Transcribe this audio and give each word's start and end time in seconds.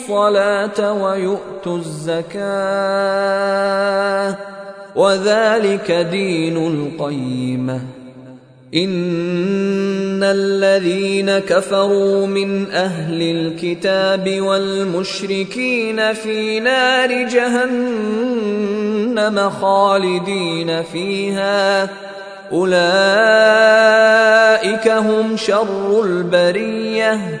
الصلاة 0.00 0.92
ويؤتوا 0.92 1.76
الزكاة 1.76 2.40
وذلك 4.96 5.90
دين 5.90 6.56
القيمه 6.56 7.80
إن 8.74 10.22
الذين 10.22 11.38
كفروا 11.38 12.26
من 12.26 12.70
أهل 12.70 13.22
الكتاب 13.22 14.40
والمشركين 14.40 16.12
في 16.12 16.60
نار 16.60 17.28
جهنم 17.28 18.30
خالدين 19.50 20.82
فيها. 20.82 21.90
أولئك 22.52 22.78
هم 24.88 25.36
شر 25.36 26.02
البرية. 26.04 27.40